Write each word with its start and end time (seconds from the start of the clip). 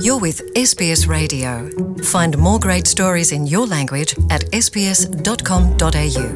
You're 0.00 0.18
with 0.18 0.40
SBS 0.54 1.06
Radio. 1.06 1.68
Find 2.02 2.36
more 2.38 2.58
great 2.58 2.86
stories 2.88 3.30
in 3.30 3.46
your 3.46 3.66
language 3.66 4.16
at 4.30 4.42
sbs.com.au. 4.52 6.28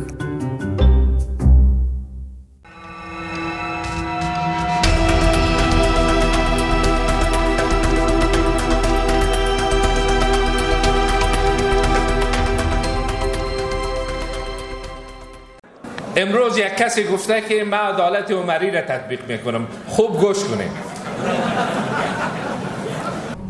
امروز 16.16 16.58
یک 16.58 16.64
کسی 16.74 17.04
گفته 17.04 17.40
که 17.40 17.64
من 17.64 17.78
عدالت 17.78 18.30
عمری 18.30 18.70
را 18.70 18.80
تطبیق 18.80 19.30
میکنم 19.30 19.66
خوب 19.86 20.20
گوش 20.20 20.44
کنید 20.44 20.96